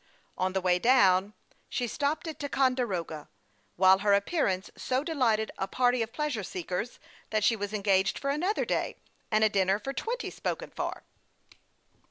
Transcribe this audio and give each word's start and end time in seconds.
On 0.35 0.53
the 0.53 0.61
way 0.61 0.79
down, 0.79 1.33
she 1.69 1.85
stopped 1.85 2.27
at 2.27 2.39
Ticonde 2.39 2.79
roga, 2.87 3.27
while 3.75 3.99
her 3.99 4.15
appearance 4.15 4.71
so 4.75 5.03
delighted 5.03 5.51
a 5.59 5.67
party 5.67 6.01
of 6.01 6.11
pleasure 6.11 6.41
seekers 6.41 6.97
that 7.29 7.43
she 7.43 7.55
was 7.55 7.71
engaged 7.71 8.17
for 8.17 8.31
another 8.31 8.65
day, 8.65 8.95
and 9.29 9.43
a 9.43 9.47
dinner 9.47 9.77
for 9.77 9.93
twenty 9.93 10.31
spoken 10.31 10.71
for. 10.71 11.03